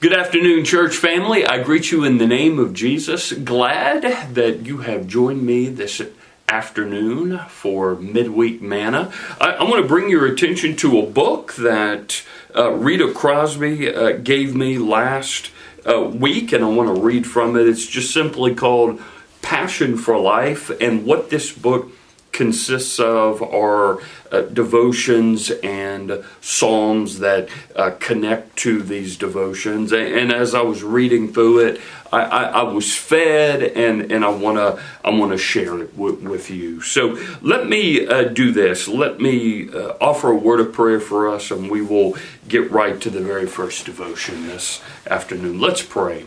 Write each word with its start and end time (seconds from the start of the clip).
Good 0.00 0.12
afternoon, 0.12 0.64
church 0.64 0.94
family. 0.94 1.44
I 1.44 1.60
greet 1.60 1.90
you 1.90 2.04
in 2.04 2.18
the 2.18 2.26
name 2.28 2.60
of 2.60 2.72
Jesus. 2.72 3.32
Glad 3.32 4.34
that 4.34 4.64
you 4.64 4.78
have 4.78 5.08
joined 5.08 5.42
me 5.42 5.68
this 5.70 6.00
afternoon 6.48 7.40
for 7.48 7.96
midweek 7.96 8.62
manna. 8.62 9.12
I, 9.40 9.54
I 9.54 9.64
want 9.64 9.82
to 9.82 9.88
bring 9.88 10.08
your 10.08 10.24
attention 10.24 10.76
to 10.76 11.00
a 11.00 11.06
book 11.06 11.54
that 11.54 12.22
uh, 12.54 12.70
Rita 12.74 13.12
Crosby 13.12 13.92
uh, 13.92 14.12
gave 14.18 14.54
me 14.54 14.78
last 14.78 15.50
uh, 15.84 16.02
week, 16.02 16.52
and 16.52 16.64
I 16.64 16.68
want 16.68 16.94
to 16.94 17.02
read 17.02 17.26
from 17.26 17.56
it. 17.56 17.66
It's 17.66 17.84
just 17.84 18.14
simply 18.14 18.54
called 18.54 19.02
Passion 19.42 19.96
for 19.96 20.16
Life, 20.16 20.70
and 20.80 21.06
what 21.06 21.30
this 21.30 21.50
book 21.50 21.90
consists 22.38 23.00
of 23.00 23.42
are 23.42 23.98
uh, 24.30 24.42
devotions 24.42 25.50
and 25.50 26.24
psalms 26.40 27.18
that 27.18 27.48
uh, 27.74 27.90
connect 27.98 28.56
to 28.56 28.80
these 28.80 29.16
devotions. 29.16 29.90
And, 29.90 30.06
and, 30.14 30.32
as 30.32 30.54
I 30.54 30.60
was 30.60 30.84
reading 30.84 31.32
through 31.32 31.66
it, 31.66 31.80
I, 32.12 32.20
I, 32.20 32.42
I 32.44 32.62
was 32.62 32.94
fed, 32.94 33.60
and, 33.62 34.12
and 34.12 34.24
I 34.24 34.28
want 34.28 34.56
to 34.58 34.80
I 35.04 35.10
want 35.10 35.32
to 35.32 35.38
share 35.38 35.82
it 35.82 35.96
w- 35.96 36.30
with 36.30 36.48
you. 36.48 36.80
So 36.80 37.18
let 37.42 37.66
me 37.66 38.06
uh, 38.06 38.22
do 38.28 38.52
this. 38.52 38.86
Let 38.86 39.20
me 39.20 39.68
uh, 39.70 39.94
offer 40.00 40.30
a 40.30 40.36
word 40.36 40.60
of 40.60 40.72
prayer 40.72 41.00
for 41.00 41.28
us, 41.28 41.50
and 41.50 41.68
we 41.68 41.82
will 41.82 42.16
get 42.46 42.70
right 42.70 43.00
to 43.00 43.10
the 43.10 43.20
very 43.20 43.48
first 43.48 43.84
devotion 43.84 44.46
this 44.46 44.80
afternoon. 45.10 45.60
Let's 45.60 45.82
pray. 45.82 46.26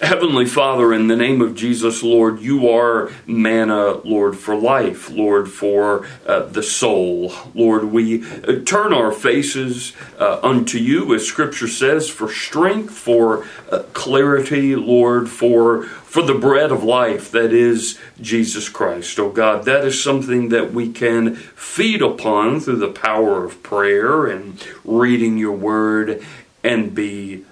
Heavenly 0.00 0.46
Father, 0.46 0.92
in 0.92 1.06
the 1.06 1.14
name 1.14 1.40
of 1.40 1.54
Jesus, 1.54 2.02
Lord, 2.02 2.40
you 2.40 2.68
are 2.68 3.12
manna, 3.28 3.92
Lord, 3.98 4.36
for 4.36 4.56
life, 4.56 5.08
Lord, 5.08 5.48
for 5.48 6.04
uh, 6.26 6.40
the 6.46 6.64
soul. 6.64 7.32
Lord, 7.54 7.84
we 7.84 8.24
uh, 8.42 8.64
turn 8.66 8.92
our 8.92 9.12
faces 9.12 9.92
uh, 10.18 10.40
unto 10.42 10.78
you, 10.78 11.14
as 11.14 11.24
Scripture 11.24 11.68
says, 11.68 12.10
for 12.10 12.28
strength, 12.28 12.92
for 12.92 13.46
uh, 13.70 13.84
clarity, 13.92 14.74
Lord, 14.74 15.28
for 15.28 15.84
for 15.84 16.22
the 16.22 16.34
bread 16.34 16.72
of 16.72 16.82
life 16.82 17.30
that 17.30 17.52
is 17.52 17.98
Jesus 18.20 18.68
Christ. 18.68 19.18
Oh 19.20 19.30
God, 19.30 19.64
that 19.64 19.84
is 19.84 20.02
something 20.02 20.48
that 20.48 20.72
we 20.72 20.92
can 20.92 21.36
feed 21.36 22.02
upon 22.02 22.58
through 22.58 22.76
the 22.76 22.88
power 22.88 23.44
of 23.44 23.62
prayer 23.62 24.26
and 24.26 24.60
reading 24.84 25.38
your 25.38 25.56
word 25.56 26.24
and 26.64 26.94
be 26.94 27.44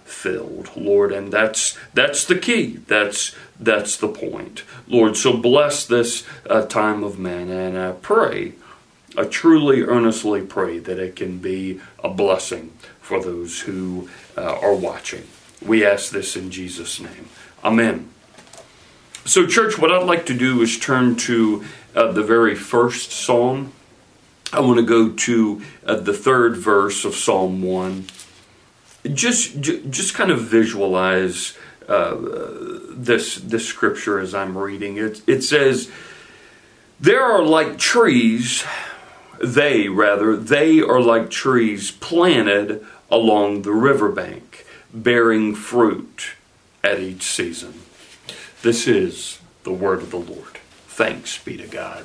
lord 0.77 1.13
and 1.13 1.33
that's 1.33 1.79
that's 1.95 2.25
the 2.25 2.39
key. 2.39 2.79
That's 2.87 3.35
that's 3.59 3.97
the 3.97 4.09
point. 4.09 4.65
Lord 4.89 5.17
so 5.17 5.37
bless 5.37 5.87
this 5.87 6.25
uh, 6.49 6.67
time 6.67 7.05
of 7.05 7.19
manna 7.19 7.57
and 7.57 7.79
i 7.79 7.93
pray 7.93 8.55
i 9.17 9.25
truly 9.25 9.83
earnestly 9.83 10.41
pray 10.43 10.79
that 10.79 10.99
it 10.99 11.17
can 11.17 11.39
be 11.39 11.81
a 12.03 12.09
blessing 12.09 12.73
for 13.01 13.23
those 13.23 13.61
who 13.61 14.09
uh, 14.37 14.59
are 14.61 14.75
watching. 14.75 15.25
We 15.65 15.85
ask 15.85 16.11
this 16.11 16.37
in 16.37 16.51
jesus 16.51 17.01
name. 17.01 17.29
Amen. 17.65 18.09
So 19.25 19.47
church 19.47 19.79
what 19.79 19.93
i'd 19.93 20.07
like 20.07 20.27
to 20.27 20.35
do 20.35 20.61
is 20.63 20.79
turn 20.79 21.17
to 21.17 21.65
uh, 21.95 22.13
the 22.13 22.23
very 22.23 22.55
first 22.55 23.13
psalm. 23.13 23.73
I 24.53 24.61
want 24.61 24.79
to 24.79 24.85
go 24.85 25.11
to 25.11 25.63
uh, 25.87 25.95
the 25.95 26.13
third 26.13 26.57
verse 26.57 27.05
of 27.05 27.15
psalm 27.15 27.63
1 27.63 28.07
just 29.13 29.61
just 29.61 30.15
kind 30.15 30.31
of 30.31 30.41
visualize 30.41 31.57
uh, 31.89 32.17
this 32.91 33.37
this 33.37 33.67
scripture 33.67 34.19
as 34.19 34.35
I'm 34.35 34.57
reading 34.57 34.97
it. 34.97 35.23
It 35.27 35.43
says, 35.43 35.91
"There 37.01 37.23
are 37.23 37.43
like 37.43 37.79
trees." 37.79 38.65
They 39.41 39.89
rather 39.89 40.37
they 40.37 40.81
are 40.81 41.01
like 41.01 41.29
trees 41.29 41.91
planted 41.91 42.87
along 43.11 43.63
the 43.63 43.73
riverbank, 43.73 44.65
bearing 44.95 45.57
fruit 45.57 46.35
at 46.85 47.01
each 47.01 47.25
season. 47.25 47.83
This 48.63 48.87
is 48.87 49.41
the 49.65 49.73
word 49.73 50.01
of 50.01 50.11
the 50.11 50.19
Lord. 50.19 50.59
Thanks 50.87 51.39
be 51.39 51.57
to 51.57 51.67
God. 51.67 52.05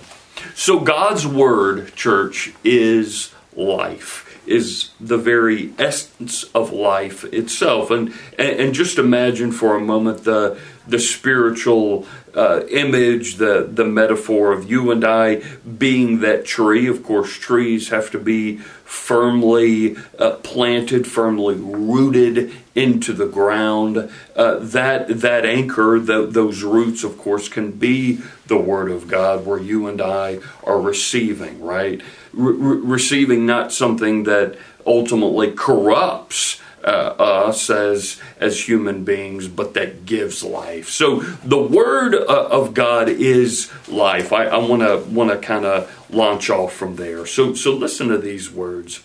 So 0.56 0.80
God's 0.80 1.28
word, 1.28 1.96
church, 1.96 2.54
is 2.64 3.34
life 3.58 4.24
is 4.48 4.92
the 5.00 5.18
very 5.18 5.74
essence 5.78 6.44
of 6.56 6.72
life 6.72 7.26
itself. 7.26 7.92
And, 7.92 8.14
and, 8.40 8.74
just 8.74 8.98
imagine 8.98 9.52
for 9.52 9.76
a 9.76 9.82
moment 9.82 10.24
the, 10.24 10.58
the 10.88 11.00
spiritual 11.00 12.08
uh, 12.34 12.62
image, 12.70 13.36
the, 13.36 13.68
the 13.70 13.84
metaphor 13.84 14.54
of 14.54 14.70
you 14.70 14.92
and 14.92 15.04
I 15.04 15.42
being 15.66 16.22
that 16.22 16.46
tree. 16.46 16.88
Of 16.88 17.04
course, 17.04 17.34
trees 17.34 17.90
have 17.90 18.10
to 18.12 18.20
be 18.20 18.58
firmly 18.58 19.98
uh, 20.18 20.36
planted, 20.44 21.08
firmly 21.08 21.56
rooted 21.56 22.54
into 22.74 23.12
the 23.12 23.26
ground. 23.26 24.10
Uh, 24.36 24.60
that 24.60 25.08
that 25.10 25.46
anchor, 25.46 26.00
the, 26.00 26.26
those 26.26 26.64
roots, 26.64 27.04
of 27.04 27.18
course, 27.18 27.50
can 27.50 27.72
be 27.72 28.20
the 28.46 28.58
Word 28.58 28.92
of 28.92 29.08
God, 29.08 29.46
where 29.46 29.60
you 29.60 29.88
and 29.88 30.00
I 30.00 30.40
are 30.64 30.80
receiving, 30.80 31.62
right? 31.62 32.02
Re- 32.38 32.80
receiving 32.82 33.46
not 33.46 33.74
something 33.74 34.24
that 34.24 34.58
ultimately 34.86 35.52
corrupts. 35.52 36.62
Uh, 36.84 37.16
us 37.20 37.70
as 37.70 38.22
as 38.40 38.70
human 38.70 39.04
beings, 39.04 39.50
but 39.50 39.74
that 39.74 40.06
gives 40.06 40.42
life. 40.42 40.88
So 40.90 41.20
the 41.44 41.58
word 41.58 42.16
uh, 42.16 42.48
of 42.50 42.74
God 42.74 43.10
is 43.10 43.70
life. 43.90 44.32
I 44.32 44.56
want 44.58 44.84
to 44.84 45.04
want 45.14 45.30
to 45.32 45.38
kind 45.38 45.66
of 45.66 45.92
launch 46.10 46.50
off 46.50 46.72
from 46.72 46.96
there. 46.96 47.26
So 47.26 47.56
so 47.56 47.74
listen 47.74 48.08
to 48.08 48.18
these 48.18 48.50
words. 48.50 49.04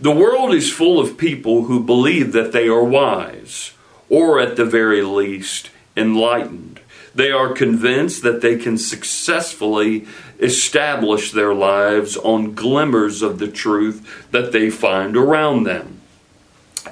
The 0.00 0.10
world 0.10 0.52
is 0.52 0.72
full 0.72 0.98
of 0.98 1.16
people 1.16 1.64
who 1.64 1.84
believe 1.84 2.32
that 2.32 2.50
they 2.50 2.66
are 2.66 2.82
wise, 2.82 3.72
or 4.08 4.40
at 4.40 4.56
the 4.56 4.64
very 4.64 5.02
least 5.02 5.70
enlightened. 5.96 6.80
They 7.14 7.30
are 7.30 7.52
convinced 7.52 8.22
that 8.22 8.40
they 8.40 8.56
can 8.56 8.78
successfully 8.78 10.06
establish 10.38 11.30
their 11.30 11.54
lives 11.54 12.16
on 12.16 12.54
glimmers 12.54 13.22
of 13.22 13.38
the 13.38 13.48
truth 13.48 14.28
that 14.30 14.52
they 14.52 14.70
find 14.70 15.16
around 15.16 15.64
them, 15.64 16.00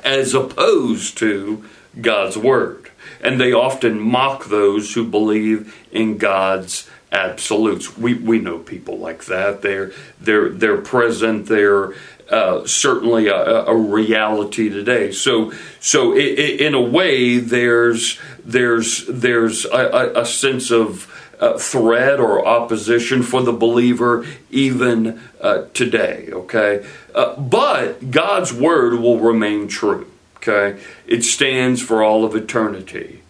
as 0.04 0.34
opposed 0.34 1.16
to 1.19 1.64
God's 2.00 2.36
Word. 2.36 2.91
And 3.22 3.41
they 3.41 3.53
often 3.53 4.00
mock 4.00 4.47
those 4.47 4.94
who 4.94 5.04
believe 5.04 5.75
in 5.91 6.19
God's 6.19 6.88
absolutes. 7.12 7.97
We, 7.97 8.14
we 8.14 8.38
know 8.38 8.58
people 8.58 8.98
like 8.98 9.25
that. 9.25 9.62
They're, 9.62 9.92
they're, 10.20 10.48
they're 10.48 10.81
present, 10.81 11.47
they're 11.47 11.94
uh, 12.30 12.64
certainly 12.66 13.26
a, 13.26 13.64
a, 13.64 13.76
reality 13.76 14.68
today. 14.68 15.10
So, 15.10 15.52
so 15.80 16.14
it, 16.14 16.38
it, 16.38 16.60
in 16.60 16.74
a 16.74 16.80
way, 16.80 17.38
there's 17.38 18.18
there's 18.44 19.04
there's 19.08 19.64
a, 19.64 20.12
a 20.14 20.24
sense 20.26 20.70
of 20.70 21.12
uh, 21.40 21.58
threat 21.58 22.20
or 22.20 22.46
opposition 22.46 23.22
for 23.22 23.42
the 23.42 23.52
believer 23.52 24.26
even 24.50 25.20
uh, 25.40 25.64
today. 25.74 26.28
Okay, 26.32 26.86
uh, 27.14 27.36
but 27.36 28.10
God's 28.10 28.52
word 28.52 29.00
will 29.00 29.19
remain 29.19 29.66
true. 29.66 30.10
Okay, 30.36 30.80
it 31.06 31.24
stands 31.24 31.82
for 31.82 32.02
all 32.02 32.24
of 32.24 32.34
eternity. 32.36 33.22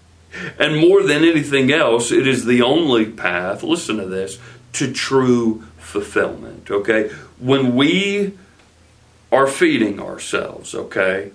And 0.59 0.79
more 0.79 1.03
than 1.03 1.25
anything 1.25 1.73
else, 1.73 2.13
it 2.13 2.27
is 2.27 2.45
the 2.45 2.63
only 2.63 3.05
path, 3.05 3.65
listen 3.65 3.97
to 3.97 4.07
this, 4.07 4.39
to 4.75 4.93
true 4.93 5.65
fulfillment. 5.79 6.71
Okay? 6.71 7.11
When 7.39 7.75
we 7.75 8.39
are 9.33 9.47
feeding 9.47 10.01
ourselves, 10.01 10.75
okay? 10.75 11.33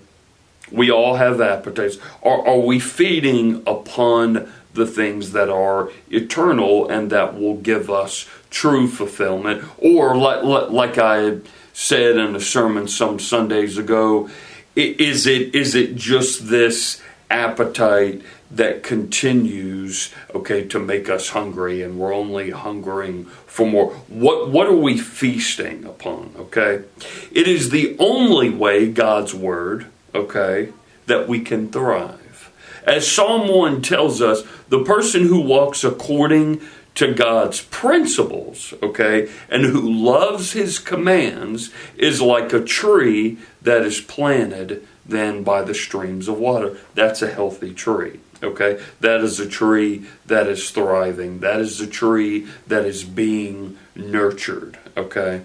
We 0.71 0.91
all 0.91 1.15
have 1.15 1.39
appetites. 1.39 1.97
Are, 2.23 2.47
are 2.47 2.59
we 2.59 2.79
feeding 2.79 3.63
upon 3.67 4.51
the 4.73 4.85
things 4.85 5.31
that 5.31 5.49
are 5.49 5.89
eternal 6.09 6.89
and 6.89 7.09
that 7.11 7.39
will 7.39 7.57
give 7.57 7.89
us 7.89 8.27
true 8.49 8.87
fulfillment? 8.87 9.63
Or, 9.77 10.15
like, 10.17 10.43
like 10.69 10.97
I 10.97 11.37
said 11.73 12.17
in 12.17 12.35
a 12.35 12.39
sermon 12.39 12.87
some 12.87 13.19
Sundays 13.19 13.77
ago, 13.77 14.29
is 14.75 15.25
it, 15.25 15.55
is 15.55 15.75
it 15.75 15.95
just 15.95 16.49
this 16.49 17.01
appetite 17.29 18.21
that 18.51 18.83
continues 18.83 20.13
okay 20.33 20.65
to 20.67 20.79
make 20.79 21.09
us 21.09 21.29
hungry 21.29 21.81
and 21.81 21.97
we're 21.97 22.13
only 22.13 22.51
hungering 22.51 23.25
for 23.47 23.65
more. 23.65 23.93
What 24.07 24.49
what 24.49 24.67
are 24.67 24.75
we 24.75 24.97
feasting 24.97 25.83
upon 25.85 26.33
okay? 26.37 26.83
It 27.31 27.47
is 27.47 27.69
the 27.69 27.95
only 27.99 28.49
way 28.49 28.89
god's 28.89 29.33
word 29.33 29.87
okay 30.13 30.71
that 31.07 31.27
we 31.27 31.41
can 31.41 31.71
thrive. 31.71 32.51
As 32.83 33.11
psalm 33.11 33.47
1 33.47 33.81
tells 33.81 34.21
us 34.21 34.43
the 34.69 34.83
person 34.83 35.23
who 35.23 35.41
walks 35.41 35.83
according 35.83 36.61
to 36.95 37.13
God's 37.13 37.61
principles, 37.61 38.73
okay, 38.81 39.29
and 39.49 39.65
who 39.65 39.91
loves 39.91 40.53
his 40.53 40.79
commands 40.79 41.71
is 41.97 42.21
like 42.21 42.53
a 42.53 42.63
tree 42.63 43.37
that 43.61 43.83
is 43.83 44.01
planted 44.01 44.85
then 45.05 45.43
by 45.43 45.61
the 45.61 45.75
streams 45.75 46.27
of 46.27 46.39
water. 46.39 46.77
That's 46.93 47.21
a 47.21 47.31
healthy 47.31 47.73
tree. 47.73 48.19
Okay, 48.43 48.81
that 48.99 49.21
is 49.21 49.39
a 49.39 49.47
tree 49.47 50.05
that 50.25 50.47
is 50.47 50.69
thriving. 50.69 51.39
That 51.39 51.59
is 51.59 51.79
a 51.79 51.87
tree 51.87 52.47
that 52.67 52.85
is 52.85 53.03
being 53.03 53.77
nurtured. 53.95 54.77
Okay, 54.97 55.41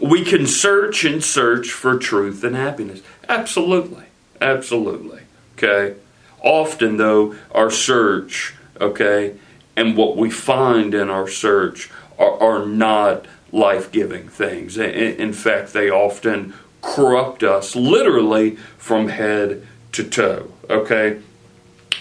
we 0.00 0.24
can 0.24 0.46
search 0.46 1.04
and 1.04 1.22
search 1.22 1.70
for 1.70 1.98
truth 1.98 2.44
and 2.44 2.54
happiness. 2.54 3.02
Absolutely, 3.28 4.04
absolutely. 4.40 5.22
Okay? 5.56 5.96
Often, 6.42 6.98
though, 6.98 7.34
our 7.52 7.70
search, 7.70 8.54
okay, 8.80 9.36
and 9.76 9.96
what 9.96 10.16
we 10.16 10.30
find 10.30 10.94
in 10.94 11.10
our 11.10 11.28
search 11.28 11.90
are, 12.18 12.40
are 12.42 12.66
not 12.66 13.26
life 13.52 13.92
giving 13.92 14.28
things. 14.28 14.78
In, 14.78 14.90
in 14.90 15.32
fact, 15.32 15.72
they 15.72 15.90
often 15.90 16.54
corrupt 16.82 17.42
us 17.42 17.76
literally 17.76 18.56
from 18.78 19.08
head 19.08 19.66
to 19.92 20.04
toe. 20.04 20.50
Okay? 20.68 21.20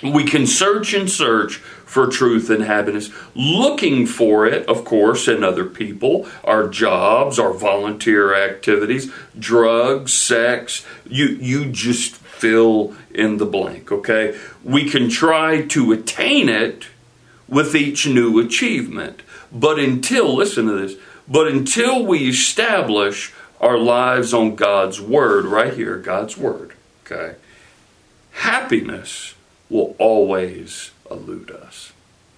We 0.03 0.23
can 0.23 0.45
search 0.47 0.93
and 0.93 1.09
search 1.09 1.57
for 1.85 2.07
truth 2.07 2.49
and 2.49 2.63
happiness, 2.63 3.09
looking 3.35 4.05
for 4.05 4.45
it, 4.45 4.67
of 4.67 4.83
course, 4.83 5.29
in 5.29 5.43
other 5.43 5.63
people, 5.63 6.27
our 6.43 6.67
jobs, 6.67 7.39
our 7.39 7.53
volunteer 7.53 8.35
activities, 8.35 9.11
drugs, 9.39 10.11
sex. 10.11 10.85
You, 11.05 11.27
you 11.27 11.71
just 11.71 12.15
fill 12.15 12.93
in 13.13 13.37
the 13.37 13.45
blank, 13.45 13.93
okay? 13.93 14.37
We 14.61 14.89
can 14.89 15.09
try 15.09 15.61
to 15.67 15.93
attain 15.93 16.49
it 16.49 16.87
with 17.47 17.75
each 17.75 18.07
new 18.07 18.39
achievement. 18.39 19.21
But 19.51 19.79
until, 19.79 20.35
listen 20.35 20.65
to 20.67 20.73
this, 20.73 20.95
but 21.27 21.47
until 21.47 22.05
we 22.05 22.29
establish 22.29 23.33
our 23.59 23.77
lives 23.77 24.33
on 24.33 24.55
God's 24.55 24.99
Word, 24.99 25.45
right 25.45 25.73
here, 25.73 25.97
God's 25.97 26.37
Word, 26.37 26.73
okay, 27.05 27.35
happiness 28.31 29.35
will 29.69 29.95
always 29.97 30.91
elude 31.09 31.51
us. 31.51 31.93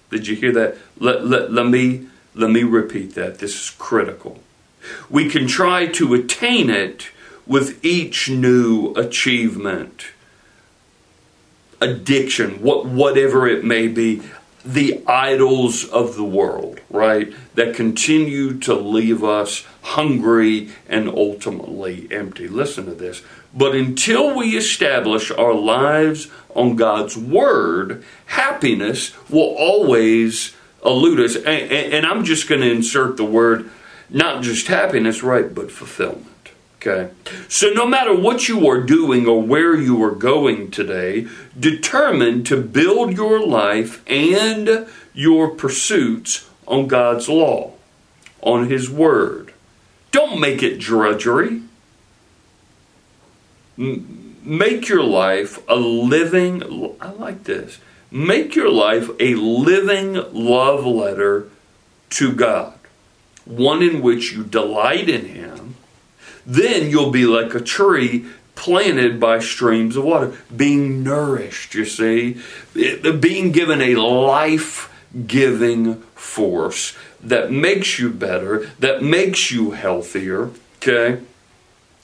Did 0.10 0.28
you 0.28 0.36
hear 0.36 0.54
that? 0.54 0.78
Let, 0.98 1.26
let, 1.26 1.52
let, 1.52 1.68
me, 1.68 2.08
let 2.34 2.50
me 2.50 2.64
repeat 2.64 3.16
that. 3.16 3.40
This 3.40 3.56
is 3.56 3.70
critical. 3.72 4.40
We 5.10 5.30
can 5.30 5.48
try 5.48 5.88
to 5.88 6.14
attain 6.14 6.70
it 6.70 7.10
with 7.46 7.84
each 7.84 8.30
new 8.30 8.94
achievement, 8.94 10.08
addiction, 11.82 12.62
what, 12.62 12.86
whatever 12.86 13.48
it 13.48 13.66
may 13.66 13.88
be, 13.88 14.22
the 14.74 15.02
idols 15.08 15.86
of 15.86 16.16
the 16.18 16.24
world, 16.24 16.82
right, 16.90 17.34
that 17.56 17.74
continue 17.74 18.58
to 18.60 18.74
leave 18.74 19.24
us 19.24 19.66
hungry 19.82 20.70
and 20.90 21.08
ultimately 21.08 22.08
empty. 22.12 22.50
Listen 22.50 22.86
to 22.86 22.94
this. 22.94 23.24
But 23.54 23.76
until 23.76 24.36
we 24.36 24.58
establish 24.58 25.32
our 25.32 25.54
lives 25.54 26.30
on 26.54 26.76
God's 26.76 27.18
Word, 27.18 28.04
happiness 28.26 29.14
will 29.30 29.56
always 29.58 30.54
elude 30.84 31.22
us. 31.22 31.36
And, 31.38 31.48
and 31.48 32.06
I'm 32.06 32.26
just 32.26 32.50
going 32.50 32.62
to 32.62 32.70
insert 32.70 33.16
the 33.16 33.26
word 33.26 33.70
not 34.10 34.44
just 34.44 34.68
happiness, 34.68 35.24
right, 35.24 35.54
but 35.54 35.72
fulfillment. 35.72 36.28
Okay? 36.88 37.14
So, 37.50 37.72
no 37.72 37.86
matter 37.86 38.16
what 38.16 38.48
you 38.48 38.68
are 38.68 38.82
doing 38.82 39.28
or 39.28 39.42
where 39.42 39.76
you 39.76 40.02
are 40.04 40.16
going 40.16 40.72
today, 40.72 41.28
determine 41.60 42.44
to 42.46 42.62
build 42.62 43.14
your 43.14 43.46
life 43.46 44.04
and 44.08 44.88
your 45.14 45.50
pursuits 45.50 46.50
on 46.66 46.88
God's 46.88 47.28
law, 47.28 47.74
on 48.42 48.70
His 48.70 48.90
Word. 48.90 49.54
Don't 50.12 50.40
make 50.40 50.64
it 50.64 50.80
drudgery. 50.80 51.64
Make 53.76 54.88
your 54.88 55.04
life 55.04 55.60
a 55.68 55.76
living, 55.76 56.96
I 57.02 57.12
like 57.12 57.44
this. 57.44 57.80
Make 58.10 58.56
your 58.56 58.72
life 58.72 59.10
a 59.20 59.36
living 59.36 60.14
love 60.32 60.86
letter 60.86 61.50
to 62.12 62.32
God, 62.32 62.80
one 63.44 63.84
in 63.84 64.02
which 64.02 64.32
you 64.32 64.46
delight 64.46 65.10
in 65.10 65.26
Him 65.26 65.76
then 66.48 66.90
you'll 66.90 67.12
be 67.12 67.26
like 67.26 67.54
a 67.54 67.62
tree 67.62 68.26
planted 68.56 69.20
by 69.20 69.38
streams 69.38 69.96
of 69.96 70.04
water, 70.04 70.36
being 70.56 71.04
nourished, 71.04 71.76
you 71.76 71.86
see, 71.86 72.42
being 72.74 73.52
given 73.52 73.82
a 73.82 73.96
life 73.96 74.92
giving 75.28 75.96
force 76.16 76.98
that 77.22 77.52
makes 77.52 78.00
you 78.00 78.10
better, 78.10 78.70
that 78.80 79.04
makes 79.04 79.52
you 79.52 79.72
healthier, 79.72 80.50
okay? 80.78 81.22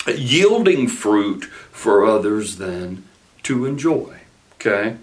Yielding 0.08 0.88
fruit 0.88 1.46
for 1.72 2.06
others 2.06 2.58
then 2.58 3.04
to 3.44 3.66
enjoy, 3.66 4.20
okay? 4.56 4.98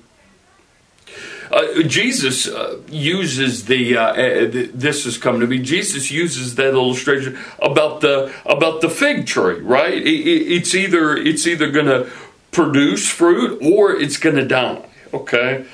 Uh, 1.50 1.82
Jesus 1.82 2.46
uh, 2.46 2.78
uses 2.88 3.64
the 3.64 3.96
uh, 3.96 4.12
uh 4.12 4.48
this 4.72 5.04
has 5.04 5.18
come 5.18 5.40
to 5.40 5.46
be. 5.46 5.58
Jesus 5.58 6.10
uses 6.10 6.54
that 6.54 6.74
illustration 6.74 7.38
about 7.58 8.00
the 8.00 8.32
about 8.46 8.80
the 8.80 8.88
fig 8.88 9.26
tree, 9.26 9.60
right? 9.60 9.94
It, 9.94 10.06
it, 10.06 10.52
it's 10.52 10.74
either 10.74 11.16
it's 11.16 11.46
either 11.46 11.70
going 11.70 11.86
to 11.86 12.08
produce 12.52 13.08
fruit 13.08 13.60
or 13.62 13.92
it's 13.92 14.16
going 14.16 14.36
to 14.36 14.46
die. 14.46 14.86
Okay, 15.12 15.66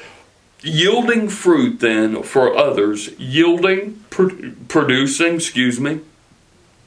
yielding 0.62 1.28
fruit 1.28 1.80
then 1.80 2.22
for 2.22 2.56
others, 2.56 3.10
yielding 3.18 4.02
producing, 4.08 5.34
excuse 5.34 5.78
me, 5.78 6.00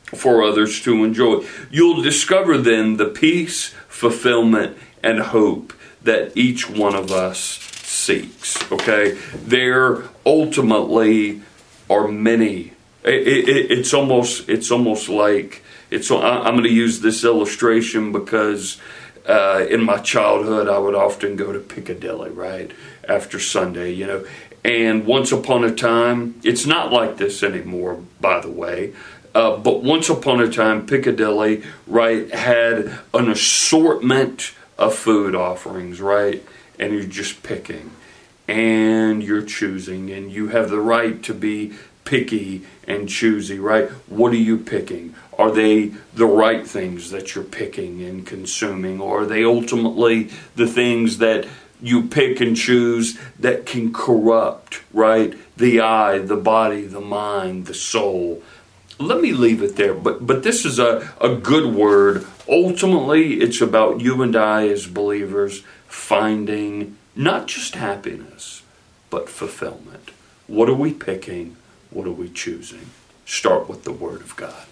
for 0.06 0.44
others 0.44 0.82
to 0.82 1.04
enjoy. 1.04 1.46
You'll 1.70 2.02
discover 2.02 2.58
then 2.58 2.98
the 2.98 3.06
peace, 3.06 3.68
fulfillment, 3.88 4.78
and 5.04 5.20
hope 5.20 5.74
that 6.02 6.36
each 6.36 6.68
one 6.68 6.96
of 6.96 7.12
us 7.12 7.79
seeks. 7.90 8.72
Okay, 8.72 9.18
there 9.34 10.04
ultimately 10.26 11.42
are 11.90 12.08
many. 12.08 12.74
It, 13.04 13.28
it, 13.28 13.72
it's 13.72 13.94
almost 13.94 14.48
it's 14.48 14.72
almost 14.72 15.10
like 15.10 15.64
it's. 15.90 16.12
I'm 16.12 16.54
going 16.54 16.64
to 16.64 16.70
use 16.70 17.02
this 17.02 17.24
illustration 17.24 18.12
because 18.12 18.80
uh, 19.28 19.66
in 19.70 19.84
my 19.84 19.98
childhood 19.98 20.70
I 20.70 20.78
would 20.78 20.96
often 20.96 21.36
go 21.36 21.52
to 21.52 21.60
Piccadilly 21.60 22.30
right 22.30 22.72
after 23.08 23.40
Sunday, 23.40 23.92
you 23.92 24.06
know. 24.06 24.26
And 24.64 25.06
once 25.06 25.32
upon 25.32 25.64
a 25.64 25.74
time, 25.74 26.40
it's 26.44 26.66
not 26.66 26.92
like 26.92 27.18
this 27.18 27.42
anymore, 27.44 28.04
by 28.20 28.42
the 28.42 28.52
way. 28.52 28.94
Uh, 29.34 29.56
but 29.58 29.84
once 29.84 30.10
upon 30.10 30.42
a 30.42 30.52
time, 30.52 30.86
Piccadilly, 30.86 31.64
right, 31.88 32.30
had 32.34 33.00
an 33.14 33.30
assortment 33.30 34.54
of 34.78 34.94
food 34.94 35.34
offerings, 35.34 36.02
right? 36.02 36.44
And 36.80 36.94
you're 36.94 37.04
just 37.04 37.44
picking 37.44 37.92
and 38.50 39.22
you're 39.22 39.44
choosing, 39.44 40.10
and 40.10 40.32
you 40.32 40.48
have 40.48 40.72
the 40.72 40.80
right 40.80 41.22
to 41.22 41.36
be 41.36 41.72
picky 42.04 42.64
and 42.88 43.08
choosy, 43.08 43.60
right? 43.60 43.90
What 44.08 44.34
are 44.34 44.38
you 44.38 44.58
picking? 44.58 45.14
Are 45.38 45.52
they 45.52 45.92
the 46.16 46.26
right 46.26 46.66
things 46.66 47.12
that 47.12 47.36
you're 47.36 47.44
picking 47.44 48.02
and 48.02 48.26
consuming, 48.26 49.00
or 49.00 49.22
are 49.22 49.26
they 49.28 49.46
ultimately 49.46 50.32
the 50.56 50.66
things 50.66 51.20
that 51.20 51.48
you 51.80 52.08
pick 52.08 52.42
and 52.42 52.58
choose 52.58 53.20
that 53.38 53.68
can 53.68 53.94
corrupt, 53.94 54.82
right? 54.92 55.36
The 55.56 55.82
eye, 55.82 56.18
the 56.18 56.36
body, 56.36 56.86
the 56.86 57.00
mind, 57.00 57.68
the 57.68 57.76
soul. 57.76 58.42
Let 58.98 59.22
me 59.22 59.32
leave 59.32 59.62
it 59.62 59.76
there, 59.76 59.94
but 59.94 60.26
but 60.26 60.42
this 60.42 60.66
is 60.66 60.80
a, 60.80 61.14
a 61.22 61.36
good 61.36 61.76
word. 61.76 62.26
Ultimately, 62.48 63.36
it's 63.36 63.62
about 63.62 64.02
you 64.02 64.24
and 64.24 64.36
I 64.36 64.68
as 64.70 64.88
believers 64.88 65.64
finding 65.90 66.98
not 67.16 67.48
just 67.48 67.76
happiness, 67.76 68.64
but 69.10 69.28
fulfillment. 69.28 70.12
What 70.48 70.70
are 70.70 70.76
we 70.76 70.94
picking? 70.94 71.58
What 71.90 72.08
are 72.08 72.12
we 72.12 72.30
choosing? 72.30 72.92
Start 73.26 73.68
with 73.68 73.84
the 73.84 73.92
Word 73.92 74.22
of 74.22 74.36
God. 74.36 74.66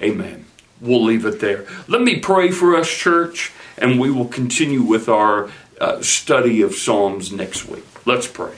Amen. 0.00 0.44
We'll 0.80 1.02
leave 1.02 1.24
it 1.24 1.40
there. 1.40 1.66
Let 1.88 2.02
me 2.02 2.20
pray 2.20 2.50
for 2.50 2.76
us, 2.76 2.88
church, 2.88 3.52
and 3.78 3.98
we 3.98 4.10
will 4.10 4.28
continue 4.28 4.82
with 4.82 5.08
our 5.08 5.50
uh, 5.80 6.02
study 6.02 6.62
of 6.62 6.74
Psalms 6.74 7.32
next 7.32 7.66
week. 7.66 7.84
Let's 8.06 8.26
pray. 8.26 8.54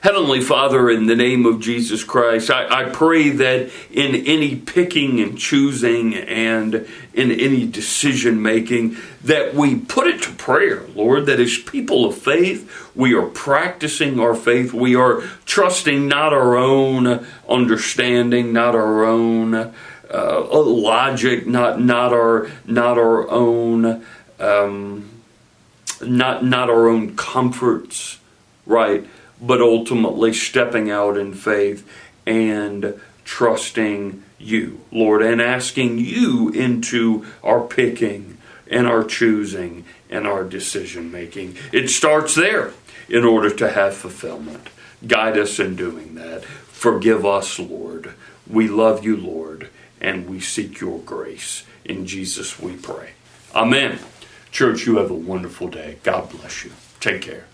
Heavenly 0.00 0.40
Father, 0.40 0.90
in 0.90 1.06
the 1.06 1.14
name 1.14 1.46
of 1.46 1.60
Jesus 1.60 2.02
Christ, 2.02 2.50
I, 2.50 2.86
I, 2.86 2.90
pray 2.90 3.28
that 3.30 3.70
in 3.90 4.16
any 4.26 4.56
picking 4.56 5.20
and 5.20 5.38
choosing 5.38 6.14
and 6.14 6.88
in 7.14 7.30
any 7.30 7.66
decision 7.68 8.42
making, 8.42 8.96
that 9.22 9.54
we 9.54 9.76
put 9.76 10.08
it 10.08 10.22
to 10.22 10.32
prayer, 10.32 10.82
Lord, 10.94 11.26
that 11.26 11.38
as 11.38 11.56
people 11.56 12.04
of 12.04 12.16
faith, 12.16 12.90
we 12.96 13.14
are 13.14 13.26
practicing 13.26 14.18
our 14.18 14.34
faith. 14.34 14.72
We 14.72 14.96
are 14.96 15.20
trusting 15.46 16.08
not 16.08 16.32
our 16.32 16.56
own 16.56 17.24
understanding, 17.48 18.52
not 18.52 18.74
our 18.74 19.04
own 19.04 19.54
uh, 19.54 20.50
logic, 20.50 21.46
not, 21.46 21.80
not, 21.80 22.12
our, 22.12 22.50
not 22.66 22.98
our 22.98 23.30
own. 23.30 24.04
Um, 24.40 25.10
not 26.02 26.44
not 26.44 26.70
our 26.70 26.88
own 26.88 27.14
comforts, 27.14 28.18
right? 28.66 29.06
But 29.40 29.60
ultimately 29.60 30.32
stepping 30.32 30.90
out 30.90 31.16
in 31.16 31.34
faith 31.34 31.88
and 32.26 33.00
trusting 33.24 34.22
you, 34.38 34.80
Lord, 34.90 35.22
and 35.22 35.40
asking 35.40 35.98
you 35.98 36.50
into 36.50 37.26
our 37.42 37.60
picking 37.60 38.38
and 38.70 38.86
our 38.86 39.04
choosing 39.04 39.84
and 40.08 40.26
our 40.26 40.44
decision 40.44 41.10
making. 41.10 41.56
It 41.72 41.88
starts 41.88 42.34
there 42.34 42.72
in 43.08 43.24
order 43.24 43.50
to 43.50 43.70
have 43.70 43.94
fulfillment. 43.94 44.68
Guide 45.06 45.38
us 45.38 45.58
in 45.58 45.76
doing 45.76 46.14
that. 46.16 46.44
Forgive 46.44 47.26
us, 47.26 47.58
Lord. 47.58 48.14
We 48.48 48.68
love 48.68 49.04
you, 49.04 49.16
Lord, 49.16 49.68
and 50.00 50.28
we 50.28 50.40
seek 50.40 50.80
your 50.80 50.98
grace. 51.00 51.64
In 51.84 52.06
Jesus 52.06 52.58
we 52.58 52.76
pray. 52.76 53.10
Amen. 53.54 53.98
Church, 54.50 54.86
you 54.86 54.96
have 54.98 55.10
a 55.10 55.14
wonderful 55.14 55.68
day. 55.68 55.98
God 56.02 56.30
bless 56.30 56.64
you. 56.64 56.72
Take 57.00 57.22
care. 57.22 57.46